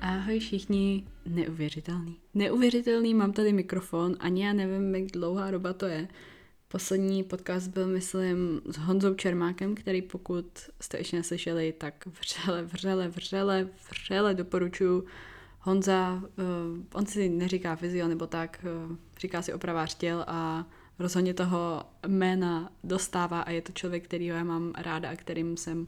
[0.00, 2.16] Ahoj všichni, neuvěřitelný.
[2.34, 6.08] Neuvěřitelný, mám tady mikrofon, ani já nevím, jak dlouhá doba to je.
[6.68, 10.46] Poslední podcast byl, myslím, s Honzou Čermákem, který pokud
[10.80, 15.04] jste ještě neslyšeli, tak vřele, vřele, vřele, vřele doporučuji.
[15.66, 16.28] Honza, uh,
[16.94, 20.66] on si neříká fyzio nebo tak, uh, říká si opravář těl a
[20.98, 25.86] rozhodně toho jména dostává a je to člověk, kterýho já mám ráda a kterým jsem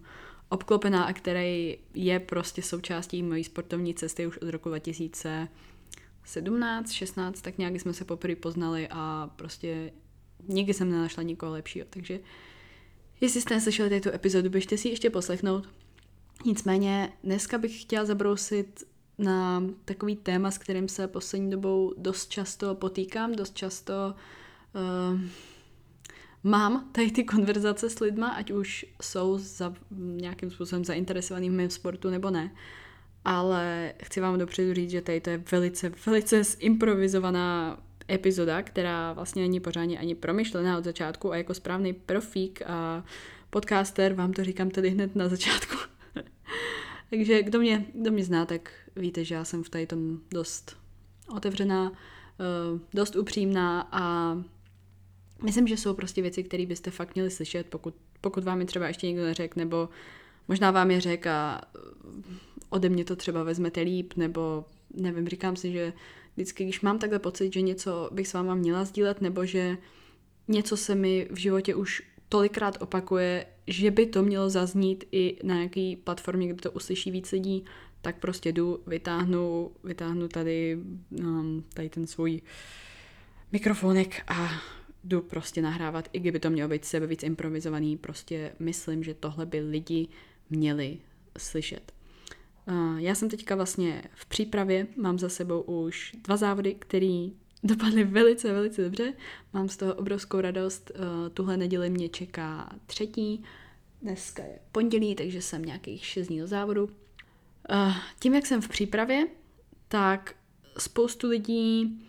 [0.48, 7.58] obklopená a který je prostě součástí mojí sportovní cesty už od roku 2017, 16, tak
[7.58, 9.92] nějak jsme se poprvé poznali a prostě
[10.48, 12.20] nikdy jsem nenašla nikoho lepšího, takže
[13.20, 15.68] jestli jste neslyšeli této epizodu, běžte si ještě poslechnout.
[16.44, 18.84] Nicméně dneska bych chtěla zabrousit
[19.18, 24.14] na takový téma, s kterým se poslední dobou dost často potýkám, dost často
[24.74, 25.20] uh,
[26.42, 31.70] mám tady ty konverzace s lidma, ať už jsou za, nějakým způsobem zainteresovaný v mém
[31.70, 32.50] sportu nebo ne.
[33.24, 37.78] Ale chci vám dopředu říct, že tady to je velice, velice zimprovizovaná
[38.10, 43.04] epizoda, která vlastně není pořádně ani promyšlená od začátku a jako správný profík a
[43.50, 45.76] podcaster vám to říkám tady hned na začátku.
[47.10, 50.76] Takže kdo mě, kdo mě zná, tak víte, že já jsem v tady tom dost
[51.36, 54.36] otevřená, eh, dost upřímná a
[55.44, 58.88] myslím, že jsou prostě věci, které byste fakt měli slyšet, pokud, pokud vám je třeba
[58.88, 59.88] ještě někdo neřekl, nebo
[60.48, 61.60] možná vám je řek a
[62.70, 65.92] ode mě to třeba vezmete líp, nebo nevím, říkám si, že
[66.34, 69.78] vždycky, když mám takhle pocit, že něco bych s váma měla sdílet, nebo že
[70.48, 75.54] něco se mi v životě už tolikrát opakuje, že by to mělo zaznít i na
[75.54, 77.64] nějaký platformě, kde to uslyší víc lidí,
[78.06, 80.78] tak prostě jdu, vytáhnu, vytáhnu tady,
[81.10, 82.42] um, tady ten svůj
[83.52, 84.50] mikrofonek a
[85.04, 89.46] jdu prostě nahrávat, i kdyby to mělo být sebe víc improvizovaný, prostě myslím, že tohle
[89.46, 90.08] by lidi
[90.50, 90.98] měli
[91.38, 91.92] slyšet.
[92.96, 97.28] Já jsem teďka vlastně v přípravě, mám za sebou už dva závody, které
[97.64, 99.12] dopadly velice, velice dobře.
[99.52, 100.90] Mám z toho obrovskou radost.
[101.34, 103.44] Tuhle neděli mě čeká třetí,
[104.02, 107.05] dneska je pondělí, takže jsem nějakých šest dní do závodu.
[108.20, 109.26] Tím, jak jsem v přípravě,
[109.88, 110.34] tak
[110.78, 112.00] spoustu lidí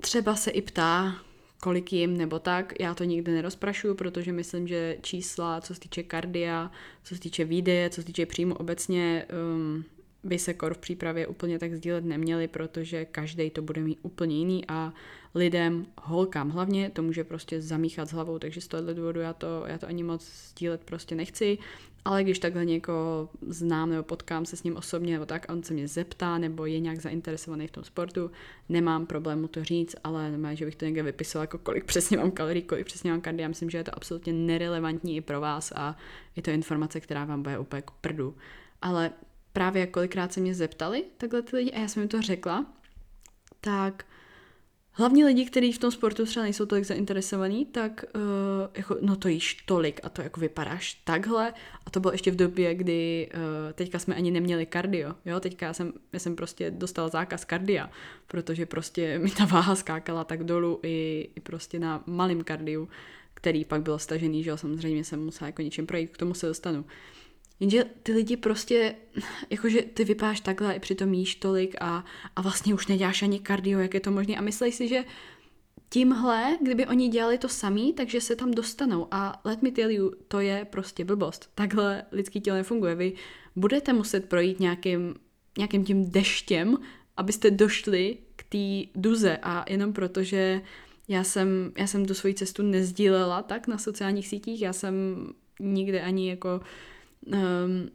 [0.00, 1.16] třeba se i ptá,
[1.62, 2.80] kolik jim nebo tak.
[2.80, 6.70] Já to nikdy nerozprašuju, protože myslím, že čísla, co se týče kardia,
[7.04, 9.84] co se týče výdeje, co se týče příjmu obecně, um,
[10.24, 14.38] by se kor v přípravě úplně tak sdílet neměli, protože každý to bude mít úplně
[14.38, 14.92] jiný a
[15.34, 19.64] lidem, holkám hlavně, to může prostě zamíchat s hlavou, takže z tohohle důvodu já to,
[19.66, 21.58] já to ani moc sdílet prostě nechci,
[22.06, 25.74] ale když takhle někoho znám nebo potkám se s ním osobně nebo tak, on se
[25.74, 28.30] mě zeptá nebo je nějak zainteresovaný v tom sportu,
[28.68, 32.16] nemám problém mu to říct, ale nemá, že bych to někde vypisoval, jako kolik přesně
[32.16, 35.72] mám kalorií, kolik přesně mám kardia, myslím, že je to absolutně nerelevantní i pro vás
[35.76, 35.96] a
[36.36, 38.36] je to informace, která vám bude úplně k prdu.
[38.82, 39.10] Ale
[39.52, 42.66] právě kolikrát se mě zeptali takhle ty lidi a já jsem jim to řekla,
[43.60, 44.04] tak
[44.96, 48.20] hlavně lidi, kteří v tom sportu třeba nejsou tolik zainteresovaní, tak uh,
[48.74, 51.52] jako, no to jíš tolik a to jako vypadáš takhle.
[51.86, 55.14] A to bylo ještě v době, kdy uh, teďka jsme ani neměli kardio.
[55.24, 57.90] Jo, teďka jsem, já jsem prostě dostala zákaz kardia,
[58.26, 62.88] protože prostě mi ta váha skákala tak dolů i, i prostě na malém kardiu,
[63.34, 66.46] který pak bylo stažený, že jo, samozřejmě jsem musela jako něčím projít, k tomu se
[66.46, 66.80] dostanu.
[66.80, 66.86] Uh,
[67.60, 68.94] Jenže ty lidi prostě,
[69.50, 72.04] jakože ty vypáš takhle i přitom jíš tolik a,
[72.36, 74.36] a vlastně už neděláš ani kardio, jak je to možné.
[74.36, 75.04] A myslíš si, že
[75.88, 79.08] tímhle, kdyby oni dělali to samý, takže se tam dostanou.
[79.10, 81.50] A let me tell you, to je prostě blbost.
[81.54, 82.94] Takhle lidský tělo nefunguje.
[82.94, 83.12] Vy
[83.56, 85.14] budete muset projít nějakým,
[85.58, 86.78] nějakým tím deštěm,
[87.16, 89.38] abyste došli k té duze.
[89.42, 90.60] A jenom proto, že
[91.08, 94.94] já jsem, já jsem tu svoji cestu nezdílela tak na sociálních sítích, já jsem
[95.60, 96.60] nikde ani jako
[97.26, 97.90] um,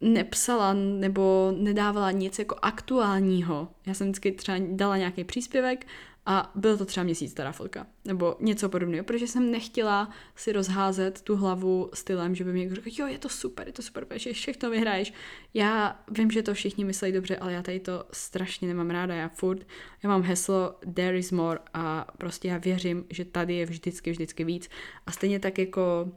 [0.00, 3.68] nepsala nebo nedávala nic jako aktuálního.
[3.86, 5.86] Já jsem vždycky třeba dala nějaký příspěvek
[6.26, 11.22] a byl to třeba měsíc stará fotka, nebo něco podobného, protože jsem nechtěla si rozházet
[11.22, 14.04] tu hlavu stylem, že by mi někdo řekl, jo, je to super, je to super,
[14.04, 15.12] protože všechno vyhraješ.
[15.54, 19.28] Já vím, že to všichni myslí dobře, ale já tady to strašně nemám ráda, já
[19.28, 19.66] furt,
[20.02, 24.44] já mám heslo there is more a prostě já věřím, že tady je vždycky, vždycky
[24.44, 24.68] víc.
[25.06, 26.12] A stejně tak jako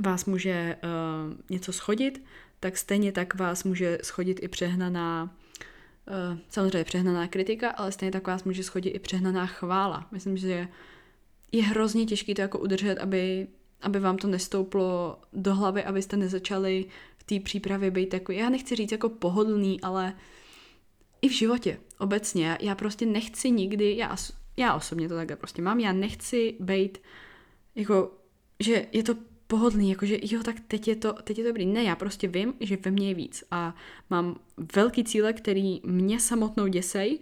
[0.00, 2.24] vás může uh, něco schodit,
[2.60, 5.36] tak stejně tak vás může schodit i přehnaná,
[6.32, 10.08] uh, samozřejmě přehnaná kritika, ale stejně tak vás může schodit i přehnaná chvála.
[10.10, 10.68] Myslím, že
[11.52, 13.46] je hrozně těžké to jako udržet, aby,
[13.82, 16.84] aby vám to nestouplo do hlavy, abyste nezačali
[17.18, 20.14] v té přípravě být jako, já nechci říct jako pohodlný, ale
[21.22, 22.58] i v životě obecně.
[22.60, 24.16] Já prostě nechci nikdy, já
[24.56, 26.98] já osobně to takhle prostě mám, já nechci být
[27.74, 28.12] jako,
[28.60, 29.14] že je to
[29.50, 31.66] pohodlný, jakože jo, tak teď je, to, teď je to dobrý.
[31.66, 33.74] Ne, já prostě vím, že ve mně je víc a
[34.10, 34.40] mám
[34.74, 37.18] velký cíle, který mě samotnou děsej,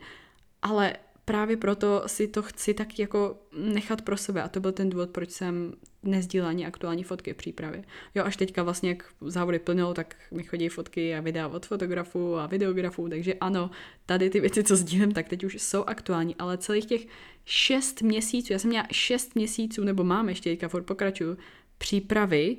[0.62, 4.90] ale právě proto si to chci tak jako nechat pro sebe a to byl ten
[4.90, 5.72] důvod, proč jsem
[6.02, 7.84] nezdílela ani aktuální fotky v přípravě.
[8.14, 12.36] Jo, až teďka vlastně, jak závody plnou, tak mi chodí fotky a videa od fotografů
[12.36, 13.70] a videografů, takže ano,
[14.06, 17.06] tady ty věci, co sdílím, tak teď už jsou aktuální, ale celých těch
[17.44, 21.36] šest měsíců, já jsem měla šest měsíců, nebo mám ještě teďka furt pokračuju,
[21.78, 22.56] přípravy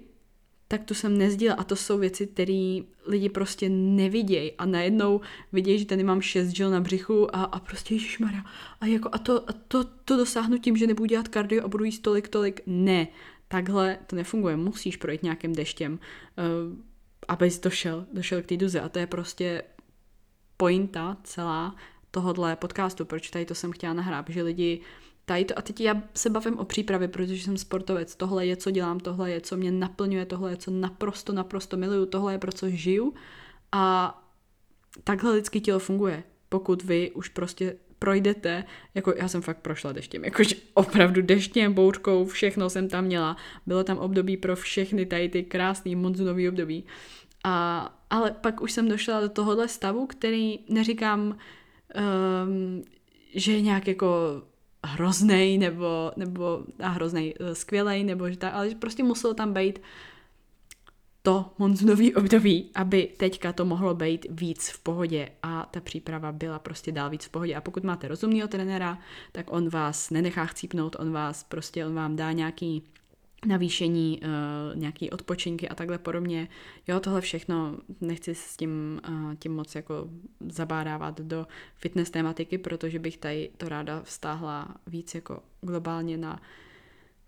[0.72, 1.62] tak to jsem nezdílela.
[1.62, 4.52] A to jsou věci, které lidi prostě nevidějí.
[4.52, 5.22] A najednou
[5.54, 8.44] vidějí, že tady mám šest žil na břichu a, a prostě ježišmarja.
[8.82, 11.84] A, jako, a, to, a to, to dosáhnu tím, že nebudu dělat kardio a budu
[11.84, 12.62] jíst tolik, tolik.
[12.66, 13.08] Ne,
[13.48, 14.56] takhle to nefunguje.
[14.56, 16.78] Musíš projít nějakým deštěm, uh,
[17.28, 18.82] abys došel, došel k té duze.
[18.82, 19.64] A to je prostě
[20.58, 21.76] pointa celá
[22.12, 25.09] tohohle podcastu, proč tady to jsem chtěla nahrát, že lidi uh,
[25.46, 29.00] to, a teď já se bavím o přípravě, protože jsem sportovec, tohle je, co dělám,
[29.00, 32.70] tohle je, co mě naplňuje, tohle je, co naprosto, naprosto miluju, tohle je, pro co
[32.70, 33.14] žiju
[33.72, 34.16] a
[35.04, 36.24] takhle lidský tělo funguje.
[36.50, 38.64] Pokud vy už prostě projdete,
[38.96, 43.38] jako já jsem fakt prošla deštěm, jakože opravdu deštěm, bouřkou, všechno jsem tam měla.
[43.66, 46.84] Bylo tam období pro všechny tady ty krásný monzunový období.
[47.44, 51.38] A, ale pak už jsem došla do tohohle stavu, který neříkám,
[52.46, 52.84] um,
[53.36, 54.42] že je nějak jako
[54.84, 59.54] hroznej nebo, nebo a hroznej, eh, skvělej, nebo že tak, ale že prostě muselo tam
[59.54, 59.80] být
[61.22, 66.60] to monzunový období, aby teďka to mohlo být víc v pohodě a ta příprava byla
[66.60, 67.56] prostě dál víc v pohodě.
[67.56, 68.98] A pokud máte rozumného trenéra,
[69.32, 72.84] tak on vás nenechá chcípnout, on vás prostě, on vám dá nějaký
[73.46, 76.48] navýšení, uh, nějaký odpočinky a takhle podobně.
[76.88, 80.10] Jo, tohle všechno nechci s tím, uh, tím moc jako
[80.50, 86.42] zabádávat do fitness tématiky, protože bych tady to ráda vztáhla víc jako globálně na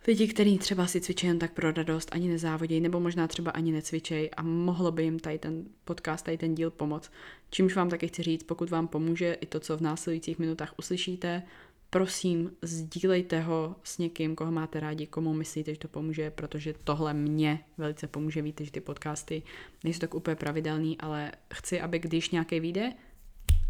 [0.07, 3.71] lidi, kteří třeba si cvičí jen tak pro radost, ani nezávodějí, nebo možná třeba ani
[3.71, 7.11] necvičej a mohlo by jim tady ten podcast, tady ten díl pomoct.
[7.49, 11.43] Čímž vám taky chci říct, pokud vám pomůže i to, co v následujících minutách uslyšíte,
[11.91, 17.13] prosím, sdílejte ho s někým, koho máte rádi, komu myslíte, že to pomůže, protože tohle
[17.13, 18.41] mě velice pomůže.
[18.41, 19.43] Víte, že ty podcasty
[19.83, 22.93] nejsou tak úplně pravidelný, ale chci, aby když nějaký vyjde,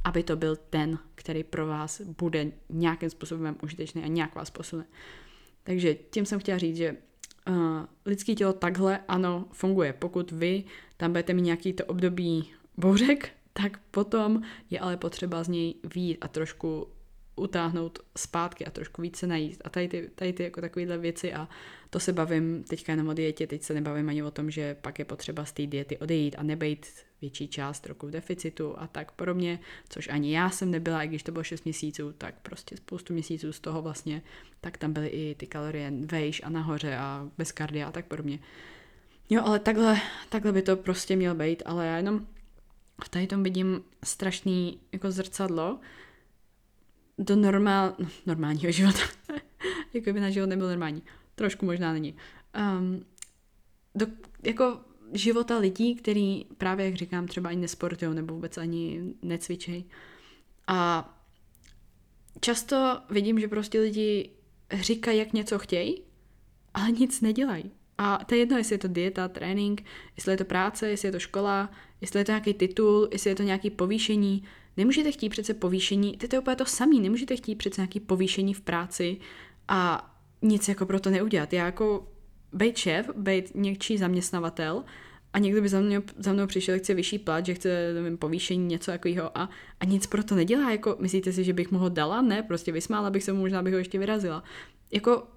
[0.03, 4.85] aby to byl ten, který pro vás bude nějakým způsobem užitečný a nějak vás posune.
[5.63, 6.95] Takže tím jsem chtěla říct, že
[7.47, 7.56] uh,
[8.06, 9.94] lidský tělo takhle, ano, funguje.
[9.94, 10.63] Pokud vy
[10.97, 16.18] tam budete mít nějaký to období bouřek, tak potom je ale potřeba z něj výjít
[16.21, 16.88] a trošku
[17.42, 19.62] utáhnout zpátky a trošku více najíst.
[19.66, 21.50] A tady ty, tady ty jako takovéhle věci a
[21.90, 25.00] to se bavím teďka jenom o dietě, teď se nebavím ani o tom, že pak
[25.00, 26.88] je potřeba z té diety odejít a nebejt
[27.22, 29.60] větší část roku v deficitu a tak podobně,
[29.90, 33.54] což ani já jsem nebyla, i když to bylo 6 měsíců, tak prostě spoustu měsíců
[33.54, 34.22] z toho vlastně,
[34.62, 38.40] tak tam byly i ty kalorie vejš a nahoře a bez kardia a tak podobně.
[39.30, 42.28] Jo, ale takhle, takhle by to prostě mělo být, ale já jenom
[43.04, 45.80] v tady tom vidím strašný jako zrcadlo,
[47.18, 49.00] do normál, no, normálního života.
[49.94, 51.04] jako by na život nebyl normální.
[51.36, 52.16] Trošku možná není.
[52.78, 53.06] Um,
[53.96, 54.08] do,
[54.44, 54.80] jako
[55.13, 59.84] života lidí, který právě, jak říkám, třeba ani nesportují nebo vůbec ani necvičej.
[60.68, 61.10] A
[62.40, 64.30] často vidím, že prostě lidi
[64.74, 66.02] říkají, jak něco chtějí,
[66.74, 67.71] ale nic nedělají.
[67.97, 69.83] A to je jedno, jestli je to dieta, trénink,
[70.16, 71.71] jestli je to práce, jestli je to škola,
[72.02, 74.44] jestli je to nějaký titul, jestli je to nějaký povýšení,
[74.78, 78.61] Nemůžete chtít přece povýšení, to je úplně to samé, nemůžete chtít přece nějaký povýšení v
[78.61, 79.18] práci
[79.68, 80.07] a
[80.42, 81.54] nic jako pro to neudělat.
[81.54, 82.07] Já jako
[82.54, 84.83] být šéf, být někčí zaměstnavatel
[85.33, 88.66] a někdo by za, mě, za mnou přišel, chce vyšší plat, že chce nevím, povýšení,
[88.66, 89.49] něco takového a,
[89.80, 90.71] a nic pro to nedělá.
[90.71, 92.21] Jako, myslíte si, že bych mu ho dala?
[92.21, 94.44] Ne, prostě vysmála bych se mu, možná bych ho ještě vyrazila.
[94.92, 95.28] Jako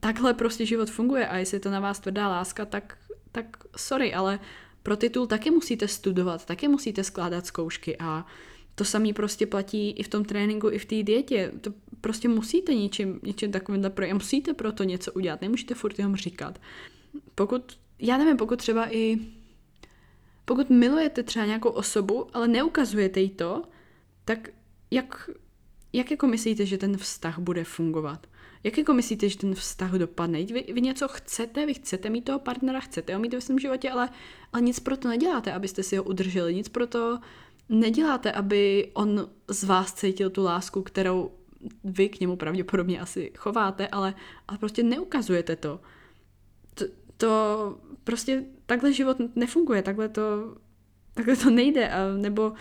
[0.00, 2.98] takhle prostě život funguje a jestli je to na vás tvrdá láska, tak,
[3.32, 4.40] tak sorry, ale
[4.82, 8.26] pro titul taky musíte studovat, taky musíte skládat zkoušky a
[8.74, 11.52] to samý prostě platí i v tom tréninku, i v té dietě.
[11.60, 14.14] To prostě musíte něčím, něčím takovým projít.
[14.14, 15.40] Musíte pro to něco udělat.
[15.40, 16.58] Nemůžete furt jenom říkat.
[17.34, 19.18] Pokud, já nevím, pokud třeba i
[20.44, 23.62] pokud milujete třeba nějakou osobu, ale neukazujete jí to,
[24.24, 24.48] tak
[24.90, 25.30] jak,
[25.92, 28.26] jak jako myslíte, že ten vztah bude fungovat?
[28.64, 30.44] Jak jako myslíte, že ten vztah dopadne?
[30.44, 33.90] Vy, vy něco chcete, vy chcete mít toho partnera, chcete ho mít ve svém životě,
[33.90, 34.08] ale,
[34.52, 37.18] ale nic pro to neděláte, abyste si ho udrželi, nic pro to
[37.68, 41.30] neděláte, aby on z vás cítil tu lásku, kterou
[41.84, 44.14] vy k němu pravděpodobně asi chováte, ale,
[44.48, 45.80] ale prostě neukazujete to.
[46.74, 46.84] to.
[47.16, 50.56] To prostě takhle život nefunguje, takhle to,
[51.14, 52.52] takhle to nejde, a nebo,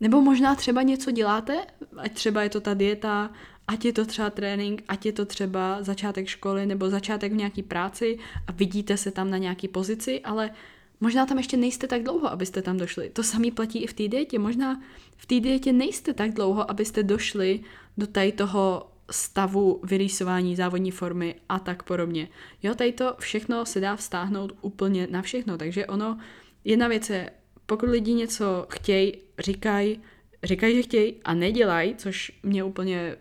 [0.00, 3.30] nebo možná třeba něco děláte, ať třeba je to ta dieta,
[3.68, 7.62] ať je to třeba trénink, ať je to třeba začátek školy nebo začátek v nějaký
[7.62, 10.50] práci a vidíte se tam na nějaký pozici, ale
[11.00, 13.10] možná tam ještě nejste tak dlouho, abyste tam došli.
[13.10, 14.38] To samý platí i v té dietě.
[14.38, 14.82] Možná
[15.16, 17.60] v té dietě nejste tak dlouho, abyste došli
[17.96, 22.28] do tady toho stavu vyrýsování závodní formy a tak podobně.
[22.62, 26.18] Jo, tady to všechno se dá vztáhnout úplně na všechno, takže ono,
[26.64, 27.30] jedna věc je,
[27.66, 30.00] pokud lidi něco chtějí, říkají,
[30.42, 33.16] říkají, že chtějí a nedělají, což mě úplně,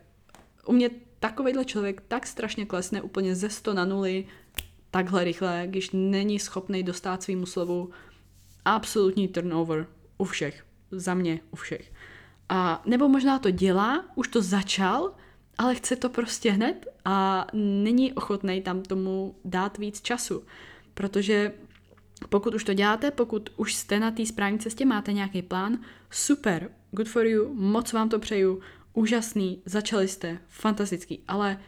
[0.66, 4.26] u mě takovýhle člověk tak strašně klesne úplně ze 100 na nuly
[4.92, 7.90] takhle rychle, když není schopný dostat svýmu slovu
[8.66, 10.66] absolutní turnover u všech.
[10.92, 11.92] Za mě u všech.
[12.50, 15.14] A nebo možná to dělá, už to začal,
[15.58, 20.44] ale chce to prostě hned a není ochotný tam tomu dát víc času.
[20.94, 21.54] Protože
[22.30, 25.78] pokud už to děláte, pokud už jste na té správné cestě, máte nějaký plán,
[26.10, 28.62] super, good for you, moc vám to přeju,
[28.94, 31.60] úžasný, začali jste, fantastický, ale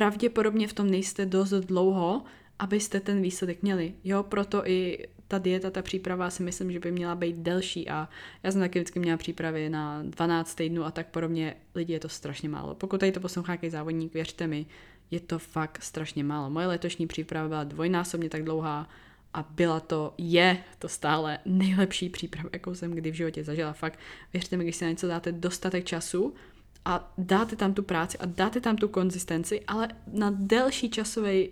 [0.00, 2.22] pravděpodobně v tom nejste dost dlouho,
[2.58, 3.94] abyste ten výsledek měli.
[4.04, 8.08] Jo, proto i ta dieta, ta příprava si myslím, že by měla být delší a
[8.42, 11.56] já jsem taky vždycky měla přípravy na 12 týdnů a tak podobně.
[11.74, 12.74] Lidi je to strašně málo.
[12.74, 14.66] Pokud tady to poslouchá nějaký závodník, věřte mi,
[15.10, 16.50] je to fakt strašně málo.
[16.50, 18.88] Moje letošní příprava byla dvojnásobně tak dlouhá
[19.34, 23.72] a byla to, je to stále nejlepší příprava, jakou jsem kdy v životě zažila.
[23.72, 23.98] Fakt,
[24.32, 26.34] věřte mi, když si na něco dáte dostatek času
[26.84, 31.50] a dáte tam tu práci a dáte tam tu konzistenci, ale na delší časový,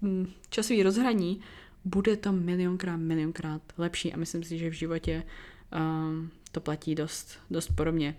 [0.00, 1.40] mm, časový rozhraní
[1.84, 5.22] bude to milionkrát, milionkrát lepší a myslím si, že v životě
[5.72, 8.16] um, to platí dost, dost podobně.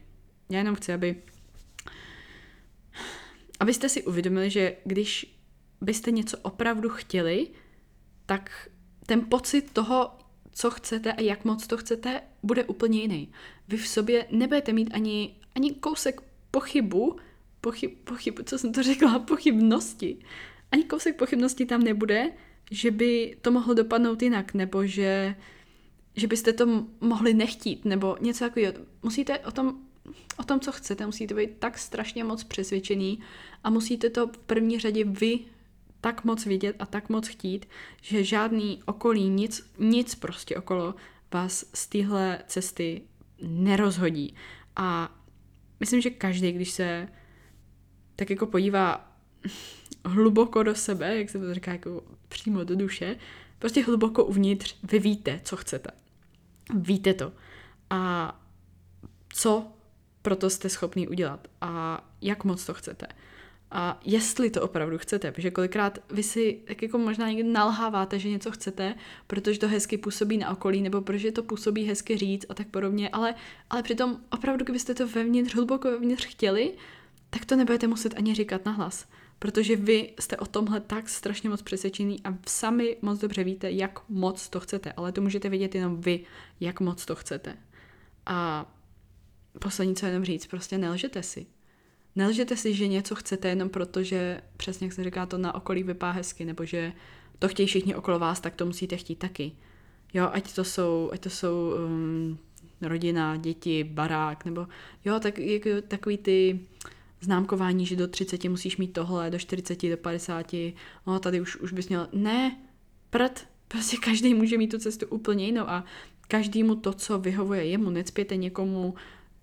[0.49, 1.15] Já jenom chci, aby
[3.59, 5.37] abyste si uvědomili, že když
[5.81, 7.47] byste něco opravdu chtěli,
[8.25, 8.69] tak
[9.05, 10.11] ten pocit toho,
[10.51, 13.31] co chcete a jak moc to chcete, bude úplně jiný.
[13.67, 16.21] Vy v sobě nebudete mít ani, ani kousek
[16.57, 17.15] pochybu,
[17.61, 20.17] pochyb, pochyb, co jsem to řekla, pochybnosti.
[20.71, 22.31] Ani kousek pochybnosti tam nebude,
[22.71, 25.35] že by to mohlo dopadnout jinak, nebo že,
[26.15, 28.73] že byste to mohli nechtít, nebo něco takového.
[29.03, 29.77] Musíte o tom,
[30.37, 33.19] o tom, co chcete, musíte být tak strašně moc přesvědčený
[33.63, 35.39] a musíte to v první řadě vy
[36.01, 37.65] tak moc vidět a tak moc chtít,
[38.01, 40.95] že žádný okolí, nic, nic prostě okolo
[41.33, 43.01] vás z téhle cesty
[43.41, 44.35] nerozhodí.
[44.75, 45.17] A
[45.79, 47.07] myslím, že každý, když se
[48.15, 49.17] tak jako podívá
[50.05, 53.15] hluboko do sebe, jak se to říká, jako přímo do duše,
[53.59, 55.89] prostě hluboko uvnitř, vy víte, co chcete.
[56.75, 57.33] Víte to.
[57.89, 58.33] A
[59.33, 59.67] co
[60.21, 63.07] proto jste schopný udělat a jak moc to chcete.
[63.71, 68.29] A jestli to opravdu chcete, protože kolikrát vy si tak jako možná někdy nalháváte, že
[68.29, 68.95] něco chcete,
[69.27, 73.09] protože to hezky působí na okolí, nebo protože to působí hezky říct a tak podobně,
[73.09, 73.35] ale,
[73.69, 76.73] ale přitom opravdu, kdybyste to vevnitř, hluboko vevnitř chtěli,
[77.29, 79.07] tak to nebudete muset ani říkat nahlas.
[79.39, 84.09] Protože vy jste o tomhle tak strašně moc přesvědčený a sami moc dobře víte, jak
[84.09, 86.19] moc to chcete, ale to můžete vědět jenom vy,
[86.59, 87.57] jak moc to chcete.
[88.25, 88.65] A
[89.59, 91.45] poslední, co jenom říct, prostě nelžete si.
[92.17, 95.83] Nelžete si, že něco chcete jenom proto, že přesně jak se říká, to na okolí
[95.83, 96.93] vypá hezky, nebo že
[97.39, 99.51] to chtějí všichni okolo vás, tak to musíte chtít taky.
[100.13, 102.37] Jo, ať to jsou, ať to jsou um,
[102.81, 104.67] rodina, děti, barák, nebo
[105.05, 106.59] jo, tak, jako, takový ty
[107.21, 110.55] známkování, že do 30 musíš mít tohle, do 40, do 50,
[111.07, 112.57] no tady už, už bys měl, ne,
[113.09, 115.83] prd, prostě každý může mít tu cestu úplně jinou a
[116.27, 118.95] každému to, co vyhovuje jemu, necpěte někomu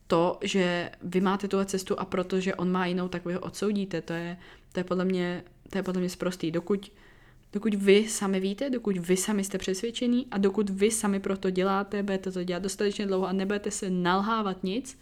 [0.06, 4.02] to, že vy máte tuhle cestu a protože on má jinou, tak vy ho odsoudíte.
[4.02, 4.36] To je,
[4.72, 6.50] to je podle mě, to je podle mě sprostý.
[6.50, 6.92] Dokud,
[7.52, 11.50] dokud vy sami víte, dokud vy sami jste přesvědčení a dokud vy sami pro to
[11.50, 14.98] děláte, budete to dělat dostatečně dlouho a nebudete se nalhávat nic,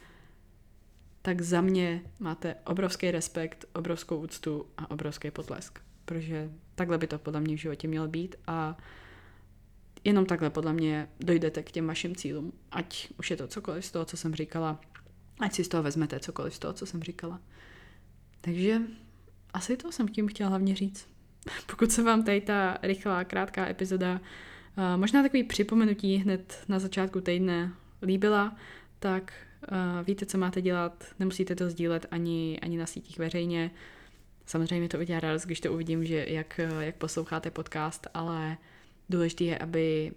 [1.22, 5.78] tak za mě máte obrovský respekt, obrovskou úctu a obrovský potlesk.
[6.04, 8.76] Protože takhle by to podle mě v životě mělo být a
[10.04, 12.52] jenom takhle podle mě dojdete k těm vašim cílům.
[12.70, 14.80] Ať už je to cokoliv z toho, co jsem říkala,
[15.40, 17.40] ať si z toho vezmete cokoliv z toho, co jsem říkala.
[18.40, 18.80] Takže
[19.54, 21.08] asi to jsem tím chtěla hlavně říct.
[21.66, 24.20] Pokud se vám tady ta rychlá, krátká epizoda,
[24.96, 28.56] možná takový připomenutí hned na začátku týdne líbila,
[28.98, 29.32] tak
[29.72, 33.70] uh, víte, co máte dělat, nemusíte to sdílet ani, ani na sítích veřejně.
[34.46, 38.56] Samozřejmě to udělá radost, když to uvidím, že jak, jak posloucháte podcast, ale
[39.08, 40.12] důležité je, aby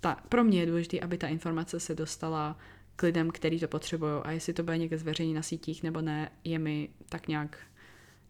[0.00, 2.58] ta, pro mě je důležité, aby ta informace se dostala
[2.96, 4.12] k lidem, kteří to potřebují.
[4.22, 7.58] A jestli to bude někde zveřejněno na sítích nebo ne, je mi tak nějak,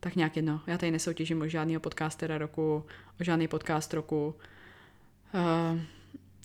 [0.00, 0.60] tak nějak jedno.
[0.66, 2.86] Já tady nesoutěžím o žádného podcastera roku,
[3.20, 4.34] o žádný podcast roku.
[5.34, 5.80] Uh,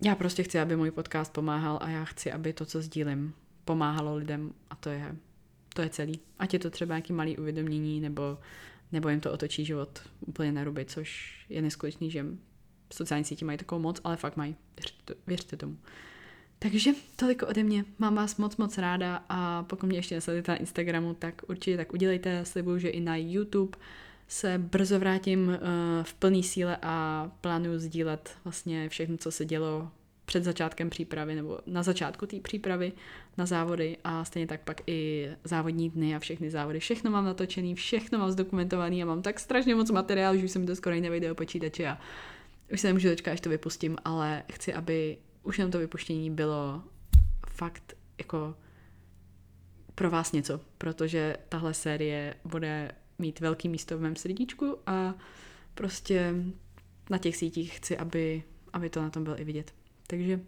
[0.03, 3.33] já prostě chci, aby můj podcast pomáhal a já chci, aby to, co sdílím,
[3.65, 5.15] pomáhalo lidem a to je,
[5.73, 6.19] to je celý.
[6.39, 8.37] Ať je to třeba nějaký malý uvědomění, nebo,
[8.91, 12.25] nebo jim to otočí život úplně na ruby, což je neskutečný, že
[12.95, 14.55] sociální sítě mají takovou moc, ale fakt mají.
[14.77, 15.77] Věřte, věřte tomu.
[16.59, 17.85] Takže toliko ode mě.
[17.99, 21.93] Mám vás moc, moc ráda a pokud mě ještě nesledujete na Instagramu, tak určitě tak
[21.93, 22.45] udělejte.
[22.45, 23.77] Slibuju, že i na YouTube
[24.27, 25.55] se brzo vrátím uh,
[26.03, 29.91] v plné síle a plánuju sdílet vlastně všechno, co se dělo
[30.25, 32.91] před začátkem přípravy nebo na začátku té přípravy
[33.37, 36.79] na závody a stejně tak pak i závodní dny a všechny závody.
[36.79, 40.59] Všechno mám natočený, všechno mám zdokumentovaný a mám tak strašně moc materiálu, že už se
[40.59, 41.97] mi to skoro nejde o počítači a
[42.73, 46.83] už se nemůžu dočkat, až to vypustím, ale chci, aby už jenom to vypuštění bylo
[47.49, 48.55] fakt jako
[49.95, 55.15] pro vás něco, protože tahle série bude mít velký místo v mém srdíčku a
[55.73, 56.33] prostě
[57.09, 58.43] na těch sítích chci, aby,
[58.73, 59.73] aby to na tom bylo i vidět.
[60.07, 60.39] Takže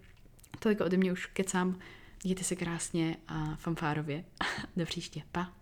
[0.60, 1.80] toliko ode mě už kecám.
[2.24, 4.26] Mějte se krásně a fanfárově.
[4.76, 5.22] Do příště.
[5.32, 5.54] Pa.